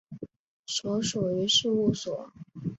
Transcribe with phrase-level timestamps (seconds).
[0.65, 2.33] 所属于事务所。